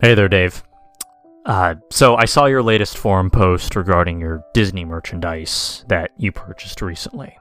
Hey 0.00 0.14
there, 0.14 0.28
Dave. 0.28 0.62
Uh, 1.44 1.74
so 1.90 2.14
I 2.14 2.24
saw 2.24 2.44
your 2.44 2.62
latest 2.62 2.96
forum 2.96 3.30
post 3.30 3.74
regarding 3.74 4.20
your 4.20 4.44
Disney 4.54 4.84
merchandise 4.84 5.84
that 5.88 6.12
you 6.16 6.30
purchased 6.30 6.82
recently. 6.82 7.36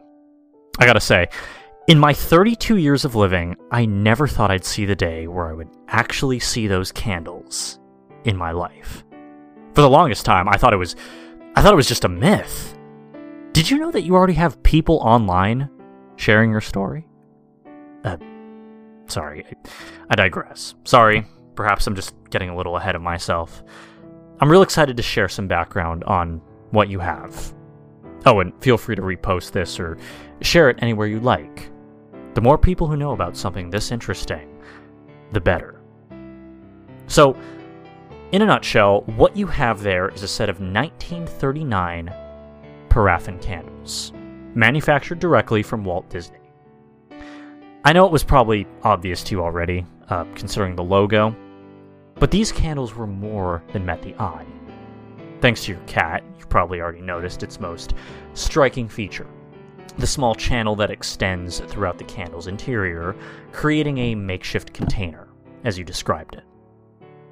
I 0.80 0.88
gotta 0.88 1.00
say, 1.00 1.28
in 1.88 2.00
my 2.00 2.14
32 2.14 2.78
years 2.78 3.06
of 3.06 3.14
living, 3.14 3.58
I 3.70 3.86
never 3.86 4.28
thought 4.28 4.50
I'd 4.50 4.66
see 4.66 4.86
the 4.86 4.96
day 4.96 5.28
where 5.28 5.48
I 5.48 5.54
would 5.54 5.70
actually 5.88 6.40
see 6.40 6.66
those 6.66 6.92
candles 6.92 7.78
in 8.24 8.36
my 8.36 8.50
life. 8.50 9.04
For 9.76 9.82
the 9.82 9.90
longest 9.90 10.26
time, 10.26 10.50
I 10.50 10.58
thought 10.58 10.74
it 10.74 10.78
was 10.78 10.96
I 11.56 11.62
thought 11.62 11.74
it 11.74 11.78
was 11.78 11.88
just 11.88 12.06
a 12.06 12.10
myth. 12.10 12.76
Did 13.52 13.70
you 13.70 13.78
know 13.78 13.92
that 13.92 14.02
you 14.02 14.16
already 14.16 14.34
have 14.34 14.64
people 14.64 14.98
online 14.98 15.70
sharing 16.16 16.50
your 16.50 16.62
story? 16.62 17.08
Uh, 18.04 18.18
sorry, 19.06 19.46
I, 19.46 19.70
I 20.10 20.16
digress. 20.16 20.74
Sorry, 20.86 21.24
perhaps 21.58 21.88
I'm 21.88 21.96
just 21.96 22.16
getting 22.30 22.50
a 22.50 22.56
little 22.56 22.78
ahead 22.78 22.96
of 22.96 23.02
myself. 23.02 23.64
I'm 24.40 24.50
real 24.50 24.62
excited 24.62 24.96
to 24.96 25.04
share 25.04 25.28
some 25.28 25.48
background 25.48 26.04
on 26.06 26.42
what 26.72 26.88
you 26.88 27.00
have. 27.00 27.54
Oh, 28.26 28.40
and 28.40 28.54
feel 28.62 28.78
free 28.78 28.96
to 28.96 29.02
repost 29.02 29.52
this 29.52 29.80
or 29.80 29.98
share 30.42 30.70
it 30.70 30.78
anywhere 30.82 31.08
you 31.08 31.20
like. 31.20 31.70
The 32.36 32.42
more 32.42 32.58
people 32.58 32.88
who 32.88 32.96
know 32.96 33.12
about 33.12 33.36
something 33.36 33.70
this 33.70 33.92
interesting, 33.92 34.62
the 35.32 35.42
better. 35.42 35.82
So, 37.08 37.36
in 38.32 38.42
a 38.42 38.46
nutshell, 38.46 39.02
what 39.16 39.36
you 39.36 39.48
have 39.48 39.82
there 39.82 40.10
is 40.10 40.24
a 40.24 40.28
set 40.28 40.50
of 40.50 40.60
1939 40.60 42.14
paraffin 42.90 43.40
candles, 43.40 44.12
manufactured 44.54 45.20
directly 45.20 45.64
from 45.64 45.84
Walt 45.84 46.10
Disney. 46.10 46.38
I 47.86 47.94
know 47.94 48.06
it 48.06 48.12
was 48.12 48.24
probably 48.24 48.68
obvious 48.84 49.24
to 49.24 49.36
you 49.36 49.42
already, 49.42 49.86
uh, 50.10 50.26
considering 50.36 50.76
the 50.76 50.84
logo, 50.84 51.34
but 52.20 52.32
these 52.32 52.52
candles 52.52 52.96
were 52.96 53.08
more 53.08 53.64
than 53.74 53.86
met 53.86 54.02
the 54.02 54.16
eye. 54.16 54.46
Thanks 55.42 55.66
to 55.66 55.74
your 55.74 55.82
cat, 55.82 56.24
you've 56.38 56.50
probably 56.50 56.82
already 56.82 57.02
noticed 57.02 57.44
its 57.44 57.60
most 57.60 57.94
striking 58.34 58.88
feature 58.88 59.28
the 59.98 60.08
small 60.08 60.36
channel 60.36 60.76
that 60.76 60.92
extends 60.92 61.60
throughout 61.60 61.98
the 61.98 62.04
candle's 62.04 62.48
interior, 62.48 63.16
creating 63.52 63.98
a 63.98 64.16
makeshift 64.16 64.74
container, 64.74 65.28
as 65.64 65.78
you 65.78 65.84
described 65.84 66.36
it. 66.36 66.44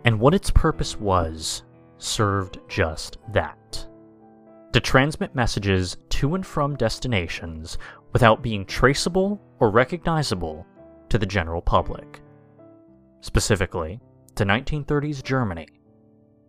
And 0.04 0.20
what 0.20 0.34
its 0.34 0.50
purpose 0.50 1.00
was 1.00 1.64
served 1.98 2.60
just 2.68 3.18
that 3.34 3.88
to 4.74 4.80
transmit 4.82 5.34
messages 5.34 5.96
to 6.10 6.36
and 6.36 6.46
from 6.46 6.76
destinations 6.76 7.78
without 8.12 8.44
being 8.44 8.66
traceable 8.66 9.40
or 9.60 9.70
recognizable 9.70 10.66
to 11.08 11.18
the 11.18 11.26
general 11.26 11.62
public. 11.62 12.20
Specifically, 13.22 14.02
to 14.36 14.46
1930s 14.46 15.24
Germany 15.24 15.68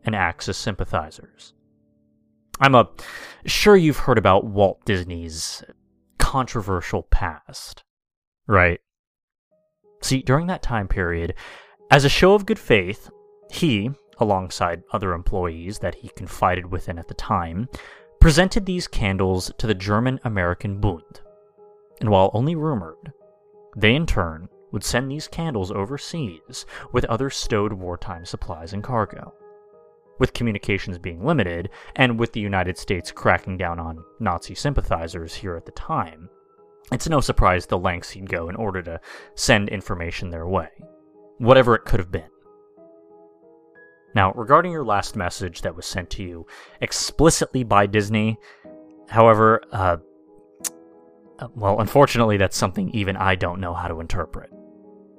and 0.05 0.15
Axis 0.15 0.57
sympathizers. 0.57 1.53
I'm 2.61 2.75
a, 2.75 2.89
sure 3.45 3.77
you've 3.77 3.99
heard 3.99 4.19
about 4.19 4.47
Walt 4.47 4.85
Disney's 4.85 5.63
controversial 6.19 7.03
past, 7.03 7.85
right? 8.47 8.81
See, 10.03 10.23
during 10.23 10.47
that 10.47 10.63
time 10.63 10.89
period, 10.89 11.35
as 11.91 12.05
a 12.05 12.09
show 12.09 12.35
of 12.35 12.47
good 12.47 12.59
faith, 12.59 13.11
he, 13.51 13.91
alongside 14.19 14.83
other 14.93 15.13
employees 15.13 15.79
that 15.81 15.97
he 15.97 16.09
confided 16.17 16.71
within 16.71 16.99
at 16.99 17.09
the 17.09 17.15
time, 17.15 17.69
presented 18.21 18.65
these 18.65 18.89
candles 18.89 19.53
to 19.59 19.67
the 19.67 19.75
German 19.75 20.19
American 20.25 20.81
Bund. 20.81 21.21
And 22.01 22.11
while 22.11 22.31
only 22.33 22.55
rumored, 22.55 23.13
they 23.77 23.95
in 23.95 24.07
turn 24.07 24.49
would 24.73 24.85
send 24.85 25.11
these 25.11 25.29
candles 25.29 25.71
overseas 25.71 26.67
with 26.93 27.05
other 27.07 27.31
stowed 27.31 27.73
wartime 27.73 28.25
supplies 28.25 28.73
and 28.73 28.83
cargo. 28.83 29.33
With 30.19 30.33
communications 30.33 30.99
being 30.99 31.25
limited, 31.25 31.71
and 31.95 32.19
with 32.19 32.33
the 32.33 32.41
United 32.41 32.79
States 32.79 33.13
cracking 33.13 33.59
down 33.59 33.79
on 33.79 34.03
Nazi 34.19 34.55
sympathizers 34.55 35.35
here 35.35 35.57
at 35.57 35.67
the 35.67 35.73
time, 35.73 36.31
it's 36.93 37.09
no 37.09 37.21
surprise 37.21 37.67
the 37.67 37.79
lengths 37.79 38.11
he'd 38.11 38.29
go 38.29 38.49
in 38.49 38.57
order 38.57 38.83
to 38.83 39.01
send 39.35 39.69
information 39.69 40.31
their 40.31 40.47
way, 40.47 40.69
whatever 41.39 41.75
it 41.75 41.85
could 41.85 42.01
have 42.01 42.13
been. 42.13 42.31
Now, 44.15 44.33
regarding 44.33 44.73
your 44.73 44.85
last 44.85 45.17
message 45.17 45.61
that 45.63 45.77
was 45.77 45.85
sent 45.85 46.09
to 46.11 46.23
you 46.23 46.47
explicitly 46.81 47.65
by 47.65 47.87
Disney, 47.87 48.39
however, 49.09 49.61
uh, 49.73 49.99
well, 51.55 51.81
unfortunately, 51.81 52.39
that's 52.39 52.57
something 52.57 52.89
even 52.95 53.17
I 53.17 53.35
don't 53.35 53.61
know 53.61 53.75
how 53.75 53.89
to 53.89 54.01
interpret. 54.01 54.51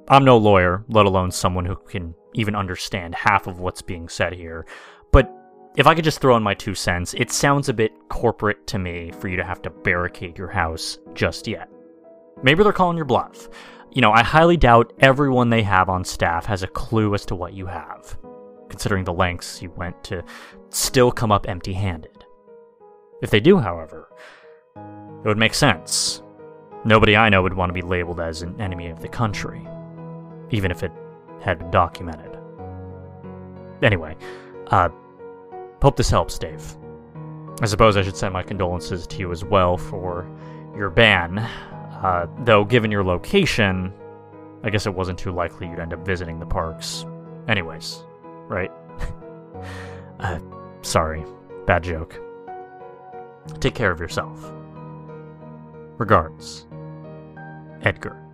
I'm 0.09 0.23
no 0.23 0.37
lawyer, 0.37 0.85
let 0.87 1.05
alone 1.05 1.31
someone 1.31 1.65
who 1.65 1.75
can 1.75 2.15
even 2.33 2.55
understand 2.55 3.13
half 3.13 3.47
of 3.47 3.59
what's 3.59 3.81
being 3.81 4.07
said 4.07 4.33
here, 4.33 4.65
but 5.11 5.29
if 5.75 5.85
I 5.85 5.93
could 5.93 6.05
just 6.05 6.21
throw 6.21 6.35
in 6.37 6.43
my 6.43 6.53
two 6.53 6.73
cents, 6.73 7.13
it 7.13 7.31
sounds 7.31 7.69
a 7.69 7.73
bit 7.73 7.91
corporate 8.09 8.65
to 8.67 8.79
me 8.79 9.11
for 9.19 9.27
you 9.27 9.37
to 9.37 9.43
have 9.43 9.61
to 9.63 9.69
barricade 9.69 10.37
your 10.37 10.47
house 10.47 10.97
just 11.13 11.47
yet. 11.47 11.69
Maybe 12.41 12.63
they're 12.63 12.73
calling 12.73 12.97
your 12.97 13.05
bluff. 13.05 13.49
You 13.91 14.01
know, 14.01 14.11
I 14.11 14.23
highly 14.23 14.57
doubt 14.57 14.93
everyone 14.99 15.49
they 15.49 15.63
have 15.63 15.89
on 15.89 16.03
staff 16.03 16.45
has 16.45 16.63
a 16.63 16.67
clue 16.67 17.13
as 17.13 17.25
to 17.25 17.35
what 17.35 17.53
you 17.53 17.65
have, 17.67 18.17
considering 18.69 19.03
the 19.03 19.13
lengths 19.13 19.61
you 19.61 19.71
went 19.71 20.03
to 20.05 20.23
still 20.69 21.11
come 21.11 21.31
up 21.31 21.47
empty 21.47 21.73
handed. 21.73 22.25
If 23.21 23.29
they 23.29 23.39
do, 23.39 23.57
however, 23.57 24.09
it 24.75 25.27
would 25.27 25.37
make 25.37 25.53
sense. 25.53 26.21
Nobody 26.85 27.15
I 27.15 27.29
know 27.29 27.41
would 27.43 27.53
want 27.55 27.69
to 27.69 27.73
be 27.73 27.81
labeled 27.81 28.19
as 28.19 28.41
an 28.41 28.59
enemy 28.61 28.89
of 28.89 29.01
the 29.01 29.09
country, 29.09 29.67
even 30.51 30.71
if 30.71 30.83
it 30.83 30.91
had 31.41 31.59
been 31.59 31.71
documented. 31.71 32.37
Anyway, 33.81 34.15
uh, 34.67 34.89
hope 35.81 35.95
this 35.95 36.09
helps, 36.09 36.37
Dave. 36.37 36.77
I 37.61 37.65
suppose 37.65 37.97
I 37.97 38.01
should 38.01 38.17
send 38.17 38.33
my 38.33 38.43
condolences 38.43 39.07
to 39.07 39.17
you 39.19 39.31
as 39.31 39.43
well 39.43 39.77
for 39.77 40.29
your 40.75 40.89
ban. 40.89 41.39
Uh, 41.39 42.27
though, 42.39 42.63
given 42.63 42.91
your 42.91 43.03
location, 43.03 43.91
I 44.63 44.69
guess 44.69 44.85
it 44.85 44.93
wasn't 44.93 45.17
too 45.17 45.31
likely 45.31 45.67
you'd 45.67 45.79
end 45.79 45.93
up 45.93 46.05
visiting 46.05 46.39
the 46.39 46.45
parks. 46.45 47.05
Anyways, 47.47 48.03
right? 48.47 48.71
uh, 50.19 50.39
sorry, 50.81 51.23
bad 51.65 51.83
joke. 51.83 52.19
Take 53.59 53.73
care 53.73 53.91
of 53.91 53.99
yourself. 53.99 54.53
Regards, 55.97 56.67
Edgar. 57.81 58.26